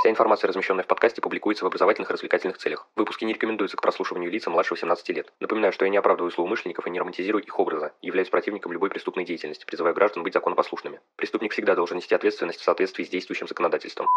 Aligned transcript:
Вся 0.00 0.08
информация, 0.08 0.48
размещенная 0.48 0.82
в 0.82 0.86
подкасте, 0.86 1.20
публикуется 1.20 1.62
в 1.62 1.66
образовательных 1.66 2.08
и 2.08 2.14
развлекательных 2.14 2.56
целях. 2.56 2.88
Выпуски 2.96 3.26
не 3.26 3.34
рекомендуются 3.34 3.76
к 3.76 3.82
прослушиванию 3.82 4.30
лица 4.30 4.48
младше 4.48 4.72
18 4.72 5.06
лет. 5.10 5.30
Напоминаю, 5.40 5.74
что 5.74 5.84
я 5.84 5.90
не 5.90 5.98
оправдываю 5.98 6.30
злоумышленников 6.30 6.86
и 6.86 6.90
не 6.90 6.98
романтизирую 6.98 7.44
их 7.44 7.58
образа, 7.58 7.92
являюсь 8.00 8.30
противником 8.30 8.72
любой 8.72 8.88
преступной 8.88 9.26
деятельности, 9.26 9.66
призываю 9.66 9.94
граждан 9.94 10.22
быть 10.22 10.32
законопослушными. 10.32 11.00
Преступник 11.16 11.52
всегда 11.52 11.74
должен 11.74 11.98
нести 11.98 12.14
ответственность 12.14 12.60
в 12.60 12.64
соответствии 12.64 13.04
с 13.04 13.10
действующим 13.10 13.46
законодательством. 13.46 14.08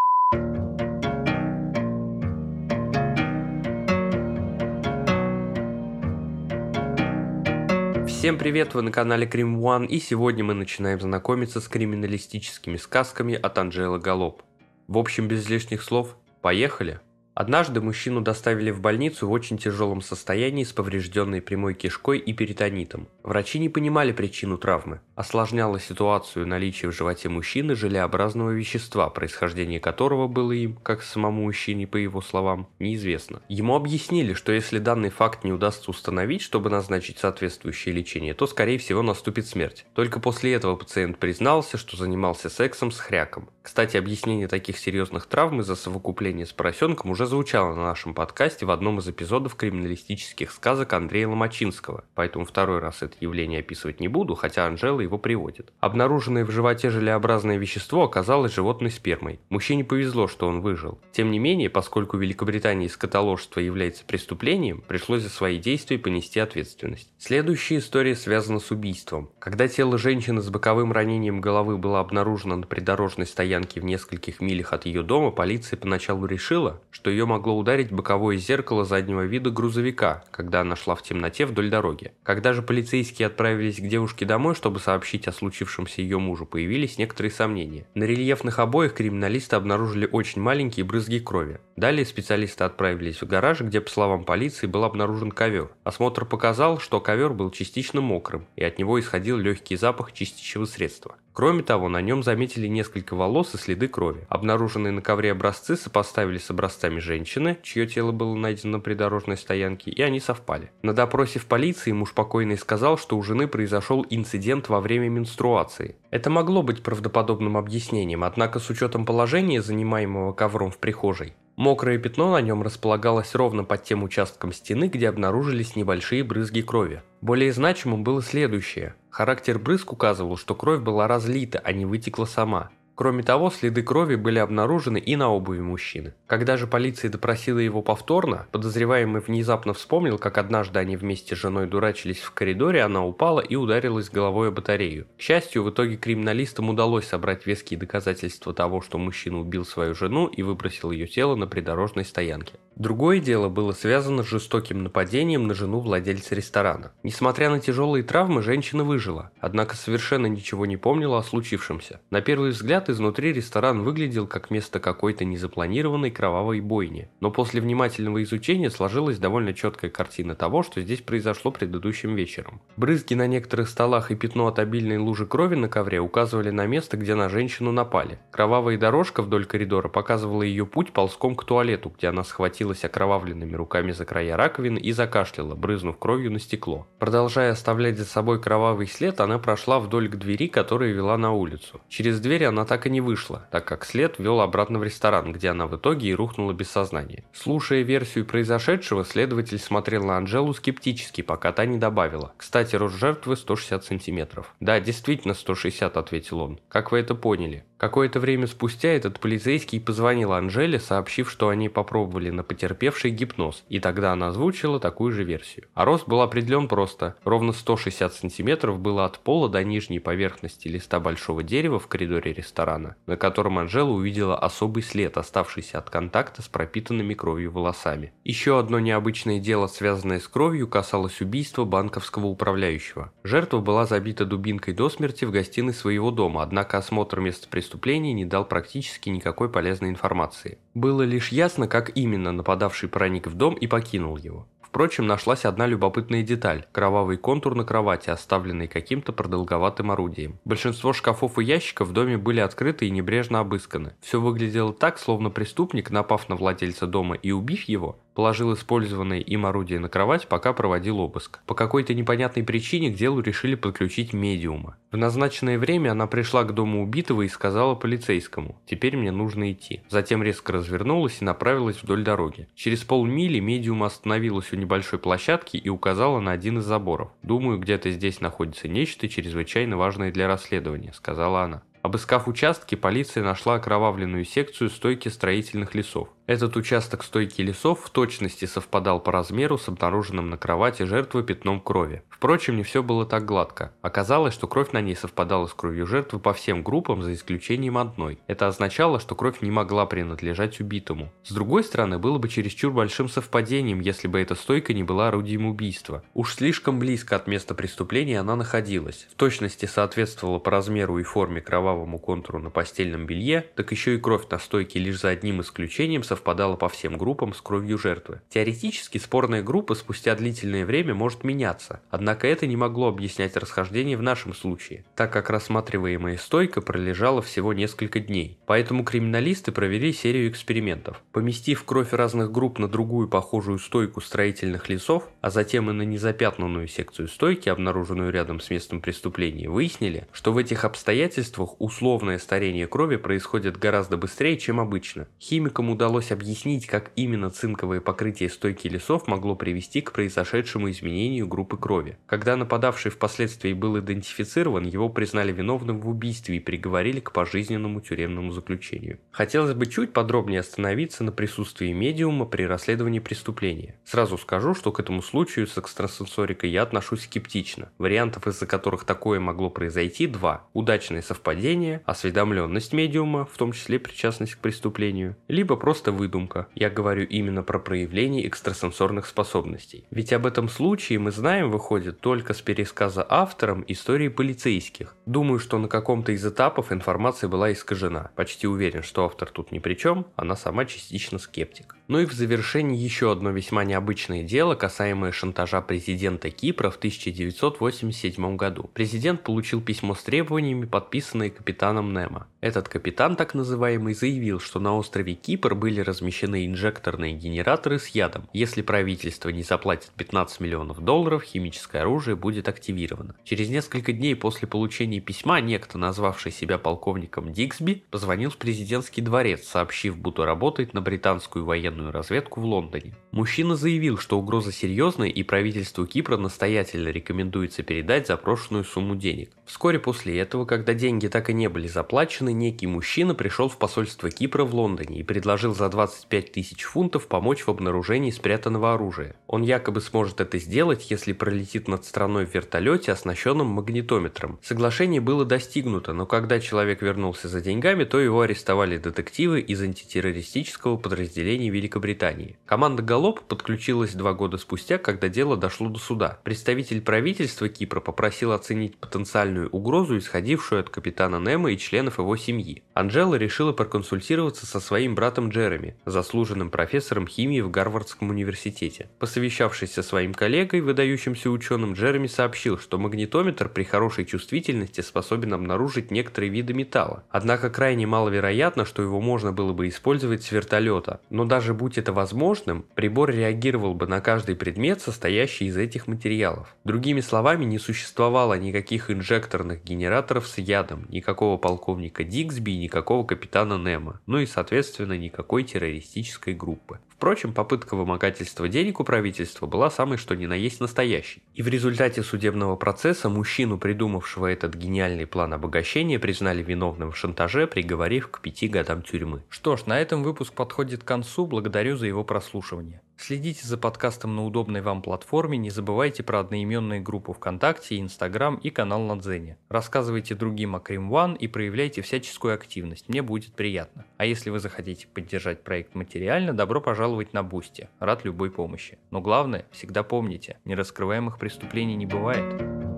Всем 8.08 8.38
привет, 8.38 8.74
вы 8.74 8.84
на 8.84 8.92
канале 8.94 9.28
Крим 9.28 9.60
One, 9.60 9.86
и 9.86 10.00
сегодня 10.00 10.46
мы 10.46 10.54
начинаем 10.54 11.02
знакомиться 11.02 11.60
с 11.60 11.68
криминалистическими 11.68 12.78
сказками 12.78 13.36
от 13.36 13.58
Анжелы 13.58 14.00
Галоп. 14.00 14.44
В 14.88 14.98
общем, 14.98 15.28
без 15.28 15.48
лишних 15.50 15.82
слов, 15.82 16.18
поехали! 16.42 17.00
Однажды 17.36 17.82
мужчину 17.82 18.22
доставили 18.22 18.70
в 18.70 18.80
больницу 18.80 19.28
в 19.28 19.32
очень 19.32 19.58
тяжелом 19.58 20.02
состоянии 20.02 20.64
с 20.64 20.72
поврежденной 20.72 21.42
прямой 21.42 21.74
кишкой 21.74 22.20
и 22.20 22.32
перитонитом. 22.32 23.08
Врачи 23.24 23.58
не 23.58 23.70
понимали 23.70 24.12
причину 24.12 24.60
травмы. 24.60 25.02
Осложняло 25.16 25.80
ситуацию 25.80 26.48
наличие 26.48 26.90
в 26.90 26.96
животе 26.96 27.30
мужчины 27.30 27.76
желеобразного 27.76 28.50
вещества, 28.50 29.12
происхождение 29.12 29.80
которого 29.80 30.28
было 30.28 30.52
им, 30.54 30.76
как 30.82 31.04
самому 31.04 31.44
мужчине 31.44 31.86
по 31.86 31.98
его 31.98 32.20
словам, 32.20 32.68
неизвестно. 32.80 33.44
Ему 33.48 33.76
объяснили, 33.76 34.34
что 34.34 34.52
если 34.52 34.80
данный 34.80 35.12
факт 35.12 35.44
не 35.44 35.52
удастся 35.52 35.92
установить, 35.92 36.42
чтобы 36.42 36.72
назначить 36.72 37.20
соответствующее 37.20 37.94
лечение, 37.94 38.34
то 38.34 38.48
скорее 38.48 38.80
всего 38.80 39.04
наступит 39.04 39.46
смерть. 39.46 39.86
Только 39.94 40.20
после 40.20 40.54
этого 40.54 40.76
пациент 40.76 41.20
признался, 41.20 41.78
что 41.78 41.96
занимался 41.96 42.50
сексом 42.50 42.92
с 42.92 43.00
хряком. 43.00 43.50
Кстати, 43.62 43.98
объяснение 43.98 44.48
таких 44.48 44.80
серьезных 44.80 45.28
травм 45.28 45.62
из-за 45.62 45.76
совокупления 45.76 46.46
с 46.46 46.54
поросенком 46.54 47.12
уже 47.12 47.28
звучало 47.28 47.76
на 47.76 47.84
нашем 47.84 48.16
подкасте 48.16 48.66
в 48.66 48.72
одном 48.72 48.98
из 48.98 49.08
эпизодов 49.08 49.56
криминалистических 49.56 50.52
сказок 50.52 50.92
Андрея 50.94 51.28
Ломачинского, 51.28 52.04
поэтому 52.16 52.46
второй 52.46 52.80
раз 52.80 53.04
это 53.04 53.16
явление 53.20 53.60
описывать 53.60 54.00
не 54.00 54.08
буду, 54.08 54.34
хотя 54.34 54.66
Анжела 54.66 55.03
его 55.04 55.18
приводит. 55.18 55.72
Обнаруженное 55.80 56.46
в 56.46 56.52
животе 56.52 56.90
желеобразное 56.90 57.58
вещество 57.58 58.04
оказалось 58.04 58.56
животной 58.56 58.92
спермой. 58.92 59.40
Мужчине 59.50 59.84
повезло, 59.84 60.28
что 60.28 60.48
он 60.48 60.62
выжил. 60.62 61.00
Тем 61.12 61.32
не 61.32 61.40
менее, 61.40 61.70
поскольку 61.70 62.18
в 62.18 62.22
Великобритании 62.22 62.88
скотоложство 62.88 63.60
является 63.60 64.06
преступлением, 64.06 64.84
пришлось 64.88 65.22
за 65.22 65.30
свои 65.30 65.58
действия 65.58 66.00
понести 66.00 66.40
ответственность. 66.40 67.12
Следующая 67.18 67.78
история 67.78 68.16
связана 68.16 68.60
с 68.60 68.72
убийством. 68.72 69.30
Когда 69.40 69.68
тело 69.68 69.98
женщины 69.98 70.42
с 70.42 70.50
боковым 70.50 70.92
ранением 70.92 71.42
головы 71.42 71.78
было 71.78 72.00
обнаружено 72.00 72.56
на 72.56 72.66
придорожной 72.66 73.28
стоянке 73.28 73.82
в 73.82 73.86
нескольких 73.86 74.42
милях 74.42 74.74
от 74.74 74.86
ее 74.86 75.04
дома, 75.04 75.32
полиция 75.32 75.78
поначалу 75.78 76.26
решила, 76.26 76.82
что 76.92 77.10
ее 77.10 77.26
могло 77.26 77.58
ударить 77.58 77.92
боковое 77.92 78.38
зеркало 78.38 78.86
заднего 78.86 79.26
вида 79.26 79.50
грузовика, 79.50 80.24
когда 80.32 80.62
она 80.62 80.76
шла 80.76 80.96
в 80.96 81.04
темноте 81.04 81.46
вдоль 81.46 81.70
дороги. 81.70 82.14
Когда 82.24 82.54
же 82.54 82.62
полицейские 82.62 83.28
отправились 83.28 83.78
к 83.78 83.88
девушке 83.88 84.26
домой, 84.26 84.56
чтобы 84.56 84.80
сообщить 84.80 84.93
о 85.28 85.32
случившемся 85.32 86.02
ее 86.02 86.20
мужу, 86.20 86.46
появились 86.46 86.98
некоторые 86.98 87.32
сомнения. 87.32 87.86
На 87.94 88.04
рельефных 88.04 88.60
обоях 88.60 88.94
криминалисты 88.94 89.56
обнаружили 89.56 90.08
очень 90.12 90.42
маленькие 90.42 90.86
брызги 90.86 91.20
крови. 91.20 91.60
Далее 91.76 92.06
специалисты 92.06 92.64
отправились 92.64 93.22
в 93.22 93.28
гараж, 93.28 93.62
где, 93.62 93.82
по 93.82 93.90
словам 93.90 94.26
полиции, 94.26 94.68
был 94.68 94.84
обнаружен 94.84 95.32
ковер. 95.32 95.72
Осмотр 95.84 96.26
показал, 96.26 96.80
что 96.80 97.00
ковер 97.00 97.34
был 97.34 97.50
частично 97.50 98.02
мокрым, 98.02 98.46
и 98.56 98.64
от 98.64 98.78
него 98.78 99.00
исходил 99.00 99.38
легкий 99.38 99.76
запах 99.76 100.14
чистящего 100.14 100.66
средства. 100.66 101.16
Кроме 101.34 101.64
того, 101.64 101.90
на 101.90 102.00
нем 102.00 102.22
заметили 102.22 102.68
несколько 102.68 103.16
волос 103.16 103.56
и 103.56 103.58
следы 103.58 103.88
крови. 103.88 104.28
Обнаруженные 104.30 104.92
на 104.92 105.02
ковре 105.02 105.32
образцы 105.32 105.76
сопоставили 105.76 106.38
с 106.38 106.52
образцами 106.52 107.00
женщины, 107.00 107.58
чье 107.64 107.88
тело 107.88 108.12
было 108.12 108.36
найдено 108.36 108.74
на 108.74 108.80
придорожной 108.80 109.36
стоянке, 109.36 109.90
и 109.90 110.02
они 110.04 110.20
совпали. 110.20 110.72
На 110.84 110.94
допросе 110.94 111.40
в 111.40 111.48
полиции 111.48 111.92
муж 111.92 112.14
покойный 112.14 112.58
сказал, 112.58 113.00
что 113.00 113.18
у 113.18 113.24
жены 113.24 113.48
произошел 113.48 114.06
инцидент 114.12 114.70
во 114.70 114.80
время 114.84 115.10
менструации. 115.10 115.96
Это 116.12 116.30
могло 116.30 116.62
быть 116.62 116.84
правдоподобным 116.84 117.58
объяснением, 117.58 118.24
однако 118.24 118.60
с 118.60 118.70
учетом 118.70 119.08
положения, 119.08 119.64
занимаемого 119.64 120.34
ковром 120.34 120.70
в 120.70 120.78
прихожей, 120.78 121.34
Мокрое 121.56 122.00
пятно 122.00 122.32
на 122.32 122.42
нем 122.42 122.64
располагалось 122.64 123.36
ровно 123.36 123.64
под 123.64 123.84
тем 123.84 124.02
участком 124.04 124.52
стены, 124.52 124.86
где 124.86 125.08
обнаружились 125.08 125.76
небольшие 125.76 126.24
брызги 126.24 126.62
крови. 126.62 127.04
Более 127.22 127.54
значимым 127.54 128.04
было 128.04 128.24
следующее. 128.24 128.96
Характер 129.12 129.60
брызг 129.60 129.94
указывал, 129.94 130.36
что 130.36 130.56
кровь 130.56 130.82
была 130.82 131.08
разлита, 131.08 131.62
а 131.64 131.72
не 131.72 131.86
вытекла 131.86 132.26
сама. 132.26 132.72
Кроме 132.96 133.24
того, 133.24 133.50
следы 133.50 133.82
крови 133.82 134.16
были 134.16 134.38
обнаружены 134.38 135.00
и 135.00 135.16
на 135.16 135.30
обуви 135.30 135.62
мужчины. 135.62 136.14
Когда 136.28 136.58
же 136.58 136.68
полиция 136.68 137.10
допросила 137.10 137.58
его 137.58 137.82
повторно, 137.82 138.48
подозреваемый 138.52 139.22
внезапно 139.22 139.74
вспомнил, 139.74 140.20
как 140.20 140.38
однажды 140.38 140.78
они 140.80 140.96
вместе 140.96 141.36
с 141.36 141.40
женой 141.40 141.68
дурачились 141.68 142.20
в 142.20 142.32
коридоре, 142.32 142.84
она 142.84 143.04
упала 143.04 143.40
и 143.40 143.56
ударилась 143.56 144.10
головой 144.10 144.50
о 144.50 144.52
батарею. 144.52 145.08
К 145.18 145.22
счастью, 145.22 145.64
в 145.64 145.72
итоге 145.72 145.98
криминалистам 145.98 146.70
удалось 146.70 147.08
собрать 147.08 147.48
веские 147.48 147.80
доказательства 147.80 148.54
того, 148.54 148.82
что 148.82 149.00
мужчина 149.00 149.40
убил 149.40 149.66
свою 149.66 149.96
жену 149.96 150.28
и 150.28 150.44
выбросил 150.44 150.92
ее 150.92 151.08
тело 151.08 151.36
на 151.36 151.48
придорожной 151.48 152.06
стоянке. 152.06 152.54
Другое 152.76 153.20
дело 153.20 153.50
было 153.50 153.72
связано 153.72 154.24
с 154.24 154.28
жестоким 154.28 154.84
нападением 154.84 155.48
на 155.48 155.54
жену 155.54 155.80
владельца 155.80 156.34
ресторана. 156.34 156.92
Несмотря 157.04 157.50
на 157.52 157.60
тяжелые 157.60 158.04
травмы, 158.04 158.42
женщина 158.42 158.84
выжила, 158.84 159.32
однако 159.40 159.76
совершенно 159.76 160.26
ничего 160.26 160.66
не 160.66 160.78
помнила 160.78 161.20
о 161.20 161.24
случившемся. 161.24 162.02
На 162.10 162.22
первый 162.22 162.50
взгляд 162.50 162.83
изнутри 162.90 163.34
ресторан 163.34 163.84
выглядел 163.84 164.28
как 164.28 164.50
место 164.50 164.80
какой-то 164.80 165.26
незапланированной 165.26 166.12
кровавой 166.12 166.62
бойни, 166.62 167.10
но 167.20 167.32
после 167.32 167.62
внимательного 167.62 168.24
изучения 168.24 168.70
сложилась 168.70 169.20
довольно 169.20 169.54
четкая 169.54 169.92
картина 169.92 170.36
того, 170.36 170.64
что 170.64 170.82
здесь 170.82 171.02
произошло 171.02 171.52
предыдущим 171.52 172.16
вечером. 172.16 172.62
Брызги 172.78 173.14
на 173.14 173.28
некоторых 173.28 173.70
столах 173.70 174.12
и 174.12 174.16
пятно 174.16 174.48
от 174.48 174.60
обильной 174.60 174.98
лужи 174.98 175.26
крови 175.26 175.56
на 175.56 175.70
ковре 175.70 176.00
указывали 176.00 176.50
на 176.50 176.66
место, 176.66 176.98
где 176.98 177.16
на 177.16 177.30
женщину 177.30 177.72
напали. 177.72 178.20
Кровавая 178.32 178.78
дорожка 178.78 179.22
вдоль 179.22 179.46
коридора 179.46 179.90
показывала 179.90 180.44
ее 180.44 180.66
путь 180.66 180.92
ползком 180.92 181.36
к 181.36 181.44
туалету, 181.44 181.94
где 181.96 182.08
она 182.08 182.24
схватила 182.24 182.54
схватилась 182.54 182.84
окровавленными 182.84 183.56
руками 183.56 183.92
за 183.92 184.06
края 184.06 184.38
раковины 184.38 184.78
и 184.78 184.92
закашляла, 184.92 185.56
брызнув 185.56 185.98
кровью 185.98 186.32
на 186.32 186.40
стекло. 186.40 186.88
Продолжая 187.00 187.52
оставлять 187.52 187.98
за 187.98 188.06
собой 188.06 188.42
кровавый 188.42 188.88
след, 188.88 189.20
она 189.20 189.40
прошла 189.40 189.80
вдоль 189.80 190.10
к 190.10 190.16
двери, 190.16 190.48
которая 190.48 190.92
вела 190.92 191.18
на 191.18 191.32
улицу. 191.32 191.82
Через 191.90 192.20
дверь 192.20 192.46
она 192.46 192.66
так 192.74 192.88
и 192.88 192.90
не 192.90 193.02
вышла, 193.02 193.48
так 193.52 193.66
как 193.66 193.86
след 193.86 194.18
вел 194.18 194.42
обратно 194.42 194.80
в 194.80 194.84
ресторан, 194.84 195.32
где 195.32 195.50
она 195.50 195.68
в 195.68 195.76
итоге 195.76 196.08
и 196.10 196.16
рухнула 196.16 196.54
без 196.54 196.72
сознания. 196.72 197.24
Слушая 197.32 197.84
версию 197.84 198.26
произошедшего, 198.26 199.06
следователь 199.06 199.60
смотрел 199.60 200.04
на 200.04 200.18
Анжелу 200.18 200.56
скептически, 200.56 201.22
пока 201.22 201.52
та 201.52 201.68
не 201.68 201.78
добавила. 201.78 202.34
Кстати, 202.36 202.76
рост 202.76 202.96
жертвы 202.96 203.36
160 203.36 203.86
сантиметров. 203.86 204.56
Да, 204.60 204.80
действительно 204.80 205.36
160, 205.36 205.98
ответил 205.98 206.40
он. 206.40 206.60
Как 206.68 206.92
вы 206.92 206.98
это 206.98 207.14
поняли? 207.14 207.64
Какое-то 207.84 208.22
время 208.22 208.48
спустя 208.48 208.88
этот 208.88 209.20
полицейский 209.20 209.82
позвонил 209.82 210.32
Анжеле, 210.32 210.80
сообщив, 210.80 211.30
что 211.30 211.50
они 211.50 211.68
попробовали 211.68 212.30
на 212.30 212.42
потерпевшей 212.42 213.12
гипноз, 213.12 213.66
и 213.68 213.82
тогда 213.82 214.14
она 214.14 214.28
озвучила 214.28 214.80
такую 214.80 215.12
же 215.12 215.26
версию. 215.26 215.66
А 215.74 215.84
рост 215.84 216.08
был 216.08 216.22
определен 216.22 216.70
просто. 216.70 217.18
Ровно 217.26 217.52
160 217.52 218.14
сантиметров 218.14 218.80
было 218.80 219.04
от 219.04 219.20
пола 219.20 219.50
до 219.50 219.62
нижней 219.66 220.00
поверхности 220.00 220.70
листа 220.70 221.02
большого 221.02 221.44
дерева 221.44 221.78
в 221.78 221.88
коридоре 221.88 222.32
ресторана, 222.32 222.96
на 223.06 223.18
котором 223.18 223.60
Анжела 223.60 223.90
увидела 223.90 224.38
особый 224.38 224.82
след, 224.82 225.18
оставшийся 225.18 225.80
от 225.80 225.90
контакта 225.90 226.42
с 226.42 226.48
пропитанными 226.48 227.14
кровью 227.14 227.52
волосами. 227.52 228.14
Еще 228.24 228.60
одно 228.60 228.80
необычное 228.80 229.42
дело, 229.42 229.68
связанное 229.68 230.22
с 230.22 230.28
кровью, 230.30 230.70
касалось 230.70 231.20
убийства 231.20 231.66
банковского 231.66 232.28
управляющего. 232.28 233.12
Жертва 233.26 233.60
была 233.60 233.86
забита 233.86 234.24
дубинкой 234.24 234.74
до 234.74 234.88
смерти 234.88 235.26
в 235.26 235.32
гостиной 235.32 235.74
своего 235.74 236.12
дома, 236.12 236.44
однако 236.44 236.78
осмотр 236.78 237.20
места 237.20 237.50
преступления 237.50 237.73
преступлений 237.74 238.14
не 238.14 238.24
дал 238.24 238.46
практически 238.46 239.10
никакой 239.10 239.50
полезной 239.50 239.90
информации. 239.90 240.60
Было 240.76 241.02
лишь 241.02 241.30
ясно, 241.30 241.68
как 241.68 241.98
именно 241.98 242.32
нападавший 242.32 242.88
проник 242.88 243.26
в 243.26 243.34
дом 243.34 243.56
и 243.56 243.66
покинул 243.66 244.16
его. 244.16 244.48
Впрочем, 244.62 245.08
нашлась 245.08 245.44
одна 245.44 245.66
любопытная 245.66 246.22
деталь– 246.22 246.68
кровавый 246.72 247.18
контур 247.18 247.56
на 247.56 247.64
кровати, 247.64 248.12
оставленный 248.12 248.68
каким-то 248.68 249.12
продолговатым 249.12 249.90
орудием. 249.90 250.40
Большинство 250.46 250.94
шкафов 250.94 251.40
и 251.40 251.44
ящиков 251.44 251.88
в 251.88 251.94
доме 251.94 252.18
были 252.18 252.42
открыты 252.42 252.86
и 252.88 252.92
небрежно 252.92 253.40
обысканы. 253.40 253.94
Все 254.02 254.22
выглядело 254.22 254.72
так, 254.72 255.00
словно 255.00 255.32
преступник, 255.32 255.90
напав 255.90 256.30
на 256.30 256.36
владельца 256.36 256.86
дома 256.86 257.16
и 257.16 257.32
убив 257.32 257.64
его, 257.64 257.98
положил 258.14 258.54
использованное 258.54 259.20
им 259.20 259.46
орудие 259.46 259.80
на 259.80 259.90
кровать, 259.90 260.28
пока 260.28 260.54
проводил 260.54 261.00
обыск. 261.00 261.40
По 261.46 261.56
какой-то 261.56 261.94
непонятной 261.94 262.44
причине 262.44 262.92
к 262.92 262.96
делу 262.96 263.22
решили 263.22 263.56
подключить 263.56 264.14
медиума. 264.14 264.78
В 264.92 264.98
назначенное 264.98 265.58
время 265.58 265.92
она 265.92 266.08
пришла 266.08 266.44
к 266.44 266.54
дому 266.54 266.84
убитого 266.84 267.24
и 267.24 267.28
сказала 267.28 267.76
полицейскому 267.76 268.62
«Теперь 268.66 268.96
мне 268.96 269.12
нужно 269.12 269.52
идти». 269.52 269.82
Затем 269.90 270.22
резко 270.22 270.54
развернулась 270.54 271.22
и 271.22 271.26
направилась 271.26 271.82
вдоль 271.82 272.04
дороги. 272.04 272.48
Через 272.56 272.84
полмили 272.84 273.40
медиум 273.40 273.84
остановилась 273.84 274.54
у 274.54 274.56
небольшой 274.56 275.00
площадки 275.00 275.58
и 275.58 275.70
указала 275.70 276.20
на 276.20 276.32
один 276.32 276.60
из 276.60 276.66
заборов. 276.66 277.12
«Думаю, 277.24 277.58
где-то 277.58 277.90
здесь 277.92 278.22
находится 278.22 278.68
нечто 278.68 279.10
чрезвычайно 279.10 279.78
важное 279.78 280.12
для 280.12 280.28
расследования»,— 280.28 280.94
сказала 280.96 281.44
она. 281.44 281.64
Обыскав 281.84 282.30
участки, 282.30 282.76
полиция 282.76 283.26
нашла 283.26 283.56
окровавленную 283.56 284.24
секцию 284.24 284.70
стойки 284.70 285.10
строительных 285.10 285.76
лесов. 285.76 286.08
Этот 286.26 286.56
участок 286.56 287.04
стойки 287.04 287.42
лесов 287.42 287.82
в 287.84 287.90
точности 287.90 288.46
совпадал 288.46 289.02
по 289.02 289.12
размеру 289.12 289.58
с 289.58 289.68
обнаруженным 289.68 290.30
на 290.30 290.38
кровати 290.38 290.84
жертвы 290.84 291.22
пятном 291.22 291.60
крови. 291.60 292.02
Впрочем, 292.10 292.56
не 292.56 292.64
все 292.64 292.82
было 292.82 293.06
так 293.06 293.26
гладко. 293.26 293.74
Оказалось, 293.82 294.34
что 294.34 294.48
кровь 294.48 294.72
на 294.72 294.80
ней 294.80 294.96
совпадала 294.96 295.48
с 295.48 295.54
кровью 295.54 295.86
жертвы 295.86 296.20
по 296.20 296.32
всем 296.32 296.64
группам, 296.64 297.04
за 297.04 297.14
исключением 297.14 297.78
одной. 297.78 298.20
Это 298.28 298.48
означало, 298.48 299.02
что 299.02 299.16
кровь 299.16 299.42
не 299.42 299.52
могла 299.52 299.86
принадлежать 299.86 300.62
убитому. 300.62 301.12
С 301.26 301.34
другой 301.34 301.66
стороны, 301.66 302.00
было 302.00 302.18
бы 302.20 302.30
чересчур 302.30 302.72
большим 302.72 303.10
совпадением, 303.10 303.82
если 303.82 304.08
бы 304.08 304.22
эта 304.22 304.36
стойка 304.36 304.74
не 304.74 304.84
была 304.84 305.10
орудием 305.10 305.46
убийства. 305.46 306.06
Уж 306.14 306.36
слишком 306.36 306.80
близко 306.80 307.18
от 307.18 307.28
места 307.28 307.54
преступления 307.54 308.22
она 308.22 308.38
находилась. 308.38 309.08
В 309.12 309.16
точности 309.16 309.66
соответствовала 309.66 310.40
по 310.40 310.52
размеру 310.52 311.00
и 311.00 311.04
форме 311.04 311.42
кровавому 311.42 312.00
контуру 312.00 312.40
на 312.40 312.50
постельном 312.50 313.06
белье, 313.06 313.42
так 313.56 313.74
еще 313.74 313.96
и 313.96 314.00
кровь 314.00 314.30
на 314.30 314.40
стойке 314.40 314.80
лишь 314.80 315.02
за 315.02 315.10
одним 315.10 315.42
исключением 315.42 316.04
совпадала 316.14 316.56
по 316.56 316.70
всем 316.70 317.00
группам 317.00 317.34
с 317.34 317.42
кровью 317.42 317.80
жертвы. 317.80 318.22
Теоретически 318.30 319.00
спорная 319.00 319.42
группа 319.42 319.74
спустя 319.74 320.14
длительное 320.14 320.64
время 320.64 320.94
может 320.94 321.24
меняться, 321.24 321.82
однако 321.90 322.28
это 322.28 322.46
не 322.46 322.56
могло 322.56 322.88
объяснять 322.90 323.36
расхождение 323.36 323.98
в 323.98 324.04
нашем 324.04 324.36
случае, 324.36 324.86
так 324.96 325.12
как 325.12 325.32
рассматриваемая 325.32 326.18
стойка 326.18 326.62
пролежала 326.62 327.24
всего 327.24 327.52
несколько 327.54 328.00
дней. 328.00 328.38
Поэтому 328.46 328.84
криминалисты 328.84 329.52
провели 329.52 329.92
серию 329.92 330.30
экспериментов. 330.30 331.02
Поместив 331.12 331.64
кровь 331.64 331.94
разных 331.94 332.32
групп 332.32 332.60
на 332.60 332.68
другую 332.68 333.08
похожую 333.10 333.58
стойку 333.58 334.00
строительных 334.00 334.70
лесов, 334.70 335.10
а 335.22 335.32
затем 335.32 335.72
и 335.72 335.74
на 335.74 335.82
незапятнанную 335.82 336.68
секцию 336.68 337.08
стойки, 337.08 337.50
обнаруженную 337.50 338.12
рядом 338.12 338.40
с 338.40 338.52
местом 338.52 338.82
преступления, 338.82 339.50
выяснили, 339.50 340.08
что 340.12 340.32
в 340.32 340.38
этих 340.38 340.64
обстоятельствах 340.64 341.60
условное 341.60 342.20
старение 342.20 342.68
крови 342.68 342.98
происходит 342.98 343.58
гораздо 343.58 343.98
быстрее, 343.98 344.38
чем 344.38 344.60
обычно. 344.60 345.08
Химикам 345.20 345.72
удалось 345.72 346.03
удалось 346.04 346.12
объяснить, 346.12 346.68
как 346.68 346.92
именно 346.96 347.30
цинковое 347.30 347.80
покрытие 347.80 348.30
стойки 348.30 348.68
лесов 348.68 349.08
могло 349.08 349.36
привести 349.36 349.82
к 349.82 349.92
произошедшему 349.92 350.70
изменению 350.70 351.28
группы 351.28 351.58
крови. 351.58 351.98
Когда 352.06 352.36
нападавший 352.36 352.92
впоследствии 352.92 353.54
был 353.54 353.80
идентифицирован, 353.80 354.66
его 354.66 354.90
признали 354.90 355.32
виновным 355.32 355.80
в 355.80 355.90
убийстве 355.90 356.38
и 356.38 356.40
приговорили 356.40 357.00
к 357.00 357.12
пожизненному 357.12 357.82
тюремному 357.82 358.32
заключению. 358.32 359.00
Хотелось 359.12 359.54
бы 359.54 359.66
чуть 359.66 359.94
подробнее 359.94 360.42
остановиться 360.42 361.04
на 361.04 361.12
присутствии 361.12 361.72
медиума 361.74 362.26
при 362.26 362.44
расследовании 362.44 363.00
преступления. 363.00 363.76
Сразу 363.86 364.18
скажу, 364.18 364.56
что 364.56 364.72
к 364.72 364.80
этому 364.80 365.02
случаю 365.02 365.48
с 365.48 365.58
экстрасенсорикой 365.58 366.50
я 366.50 366.64
отношусь 366.64 367.04
скептично. 367.04 367.70
Вариантов, 367.78 368.28
из-за 368.28 368.46
которых 368.46 368.84
такое 368.84 369.20
могло 369.20 369.50
произойти, 369.50 370.08
два. 370.08 370.48
Удачное 370.54 371.02
совпадение, 371.02 371.82
осведомленность 371.86 372.74
медиума, 372.74 373.26
в 373.26 373.38
том 373.38 373.52
числе 373.52 373.80
причастность 373.80 374.36
к 374.36 374.40
преступлению, 374.40 375.16
либо 375.28 375.56
просто 375.56 375.93
выдумка. 375.94 376.48
Я 376.56 376.70
говорю 376.70 377.06
именно 377.06 377.44
про 377.44 377.60
проявление 377.60 378.28
экстрасенсорных 378.28 379.06
способностей. 379.06 379.86
Ведь 379.92 380.12
об 380.14 380.26
этом 380.26 380.50
случае 380.50 381.00
мы 381.00 381.12
знаем, 381.12 381.50
выходит, 381.50 382.02
только 382.02 382.34
с 382.34 382.42
пересказа 382.42 383.06
автором 383.08 383.64
истории 383.68 384.10
полицейских. 384.10 384.96
Думаю, 385.06 385.40
что 385.40 385.58
на 385.58 385.68
каком-то 385.68 386.12
из 386.12 386.26
этапов 386.26 386.72
информация 386.72 387.30
была 387.30 387.52
искажена. 387.52 388.12
Почти 388.16 388.48
уверен, 388.48 388.84
что 388.84 389.06
автор 389.06 389.30
тут 389.30 389.52
ни 389.52 389.60
при 389.60 389.76
чем, 389.76 390.06
она 390.16 390.36
сама 390.36 390.66
частично 390.66 391.20
скептик. 391.20 391.76
Ну 391.88 392.00
и 392.00 392.06
в 392.06 392.14
завершении 392.14 392.78
еще 392.78 393.12
одно 393.12 393.32
весьма 393.32 393.64
необычное 393.64 394.24
дело, 394.24 394.56
касаемое 394.56 395.12
шантажа 395.12 395.62
президента 395.62 396.30
Кипра 396.30 396.70
в 396.70 396.78
1987 396.78 398.36
году. 398.36 398.70
Президент 398.74 399.24
получил 399.24 399.62
письмо 399.62 399.94
с 399.94 400.04
требованиями, 400.04 400.66
подписанное 400.66 401.30
капитаном 401.30 401.94
Немо. 401.94 402.28
Этот 402.44 402.68
капитан, 402.68 403.16
так 403.16 403.36
называемый, 403.36 403.94
заявил, 403.94 404.42
что 404.42 404.60
на 404.60 404.76
острове 404.76 405.14
Кипр 405.14 405.56
были 405.56 405.80
размещены 405.80 406.46
инжекторные 406.46 407.14
генераторы 407.14 407.80
с 407.80 407.88
ядом. 407.88 408.28
Если 408.34 408.62
правительство 408.62 409.30
не 409.30 409.44
заплатит 409.44 409.92
15 409.96 410.42
миллионов 410.42 410.84
долларов, 410.84 411.24
химическое 411.24 411.84
оружие 411.84 412.18
будет 412.18 412.50
активировано. 412.50 413.16
Через 413.24 413.48
несколько 413.48 413.94
дней 413.94 414.18
после 414.18 414.46
получения 414.46 415.00
письма 415.00 415.40
некто, 415.40 415.78
назвавший 415.78 416.34
себя 416.34 416.58
полковником 416.58 417.32
Диксби, 417.32 417.86
позвонил 417.90 418.30
в 418.30 418.36
президентский 418.36 419.00
дворец, 419.00 419.48
сообщив, 419.48 419.98
будто 419.98 420.26
работает 420.26 420.74
на 420.74 420.82
британскую 420.82 421.46
военную 421.46 421.94
разведку 421.94 422.42
в 422.42 422.46
Лондоне. 422.46 422.94
Мужчина 423.12 423.56
заявил, 423.56 423.98
что 423.98 424.20
угроза 424.20 424.52
серьезная 424.52 425.08
и 425.08 425.24
правительству 425.24 425.86
Кипра 425.86 426.18
настоятельно 426.18 426.90
рекомендуется 426.90 427.64
передать 427.64 428.08
запрошенную 428.08 428.66
сумму 428.66 428.98
денег. 428.98 429.30
Вскоре 429.46 429.80
после 429.80 430.20
этого, 430.20 430.44
когда 430.44 430.74
деньги 430.74 431.08
так 431.08 431.30
и 431.30 431.34
не 431.34 431.48
были 431.48 431.68
заплачены, 431.68 432.33
некий 432.34 432.68
мужчина 432.68 433.16
пришел 433.16 433.50
в 433.50 433.58
посольство 433.58 434.10
Кипра 434.10 434.44
в 434.44 434.54
Лондоне 434.54 435.00
и 435.00 435.04
предложил 435.04 435.56
за 435.56 435.70
25 435.70 436.32
тысяч 436.32 436.64
фунтов 436.64 437.08
помочь 437.08 437.44
в 437.44 437.50
обнаружении 437.50 438.12
спрятанного 438.12 438.74
оружия. 438.74 439.16
Он 439.28 439.42
якобы 439.42 439.82
сможет 439.82 440.22
это 440.22 440.38
сделать, 440.38 440.92
если 440.92 441.14
пролетит 441.14 441.68
над 441.68 441.86
страной 441.86 442.26
в 442.26 442.34
вертолете, 442.34 442.92
оснащенном 442.92 443.48
магнитометром. 443.48 444.40
Соглашение 444.42 445.02
было 445.02 445.26
достигнуто, 445.26 445.94
но 445.94 446.06
когда 446.06 446.40
человек 446.40 446.82
вернулся 446.82 447.28
за 447.28 447.42
деньгами, 447.42 447.84
то 447.84 448.00
его 448.00 448.22
арестовали 448.22 448.78
детективы 448.78 449.40
из 449.40 449.62
антитеррористического 449.62 450.78
подразделения 450.78 451.50
Великобритании. 451.50 452.38
Команда 452.46 452.84
«Галоп» 452.84 453.22
подключилась 453.22 453.94
два 453.94 454.14
года 454.14 454.38
спустя, 454.38 454.78
когда 454.78 455.10
дело 455.10 455.38
дошло 455.38 455.70
до 455.70 455.80
суда. 455.80 456.20
Представитель 456.24 456.82
правительства 456.82 457.50
Кипра 457.50 457.80
попросил 457.80 458.32
оценить 458.32 458.78
потенциальную 458.78 459.50
угрозу, 459.50 459.98
исходившую 459.98 460.62
от 460.62 460.70
капитана 460.70 461.20
Немо 461.20 461.52
и 461.52 461.58
членов 461.58 462.00
его 462.00 462.16
семьи. 462.24 462.64
Анжела 462.74 463.16
решила 463.16 463.52
проконсультироваться 463.52 464.46
со 464.46 464.60
своим 464.60 464.96
братом 464.96 465.30
Джереми, 465.30 465.76
заслуженным 465.86 466.50
профессором 466.50 467.08
химии 467.08 467.42
в 467.42 467.52
Гарвардском 467.52 468.10
университете. 468.10 468.90
Посовещавшись 469.00 469.74
со 469.74 469.84
своим 469.84 470.14
коллегой, 470.14 470.62
выдающимся 470.62 471.30
ученым, 471.30 471.74
Джереми 471.74 472.08
сообщил, 472.08 472.58
что 472.58 472.78
магнитометр 472.78 473.50
при 473.50 473.64
хорошей 473.64 474.06
чувствительности 474.06 474.82
способен 474.82 475.34
обнаружить 475.34 475.92
некоторые 475.92 476.32
виды 476.32 476.54
металла. 476.54 477.04
Однако 477.10 477.50
крайне 477.50 477.86
маловероятно, 477.86 478.66
что 478.66 478.82
его 478.82 479.02
можно 479.02 479.32
было 479.32 479.54
бы 479.54 479.68
использовать 479.68 480.24
с 480.24 480.32
вертолета. 480.32 481.02
Но 481.10 481.26
даже 481.26 481.54
будь 481.54 481.78
это 481.78 481.92
возможным, 481.92 482.66
прибор 482.76 483.12
реагировал 483.12 483.74
бы 483.74 483.88
на 483.88 484.02
каждый 484.02 484.36
предмет, 484.36 484.82
состоящий 484.82 485.46
из 485.46 485.58
этих 485.58 485.88
материалов. 485.88 486.56
Другими 486.64 487.02
словами, 487.02 487.46
не 487.46 487.60
существовало 487.60 488.36
никаких 488.36 488.90
инжекторных 488.90 489.64
генераторов 489.64 490.28
с 490.28 490.38
ядом, 490.38 490.86
никакого 490.90 491.38
полковника 491.38 492.04
Диксби 492.14 492.52
и 492.52 492.58
никакого 492.58 493.04
капитана 493.04 493.58
Немо, 493.58 494.00
ну 494.06 494.20
и 494.20 494.28
соответственно 494.28 494.96
никакой 494.96 495.44
террористической 495.44 496.36
группы. 496.36 496.78
Впрочем, 496.90 497.34
попытка 497.34 497.76
вымогательства 497.76 498.48
денег 498.48 498.80
у 498.80 498.84
правительства 498.84 499.48
была 499.48 499.72
самой 499.72 499.98
что 499.98 500.16
ни 500.16 500.28
на 500.28 500.36
есть 500.36 500.60
настоящей. 500.60 501.24
И 501.34 501.42
в 501.42 501.48
результате 501.48 502.04
судебного 502.04 502.56
процесса 502.56 503.10
мужчину, 503.10 503.58
придумавшего 503.58 504.28
этот 504.28 504.54
гениальный 504.54 505.08
план 505.08 505.34
обогащения, 505.34 505.98
признали 505.98 506.44
виновным 506.44 506.92
в 506.92 506.98
шантаже, 506.98 507.48
приговорив 507.48 508.12
к 508.12 508.22
пяти 508.22 508.48
годам 508.48 508.84
тюрьмы. 508.84 509.24
Что 509.30 509.58
ж, 509.58 509.66
на 509.66 509.80
этом 509.80 510.04
выпуск 510.04 510.34
подходит 510.34 510.84
к 510.84 510.88
концу, 510.88 511.26
благодарю 511.26 511.78
за 511.78 511.88
его 511.88 512.04
прослушивание. 512.04 512.83
Следите 512.98 513.46
за 513.46 513.58
подкастом 513.58 514.16
на 514.16 514.26
удобной 514.26 514.62
вам 514.62 514.82
платформе, 514.82 515.38
не 515.38 515.50
забывайте 515.50 516.04
про 516.04 516.20
одноименные 516.20 516.80
группы 516.80 517.14
ВКонтакте, 517.14 517.80
Инстаграм 517.80 518.36
и 518.36 518.50
канал 518.50 518.82
на 518.82 518.98
Дзене. 518.98 519.38
Рассказывайте 519.50 520.16
другим 520.16 520.56
о 520.56 520.60
Crime 520.60 520.94
One 520.94 521.18
и 521.18 521.28
проявляйте 521.28 521.82
всяческую 521.82 522.34
активность, 522.34 522.88
мне 522.88 523.02
будет 523.02 523.34
приятно. 523.34 523.86
А 523.98 524.06
если 524.06 524.30
вы 524.30 524.40
захотите 524.40 524.88
поддержать 524.88 525.44
проект 525.44 525.76
материально, 525.76 526.34
добро 526.34 526.62
пожаловать 526.62 527.14
на 527.14 527.24
Бусти, 527.24 527.70
рад 527.80 528.06
любой 528.06 528.32
помощи. 528.32 528.78
Но 528.92 529.02
главное, 529.02 529.48
всегда 529.52 529.84
помните, 529.84 530.38
нераскрываемых 530.46 531.18
преступлений 531.18 531.76
не 531.76 531.86
бывает. 531.86 532.73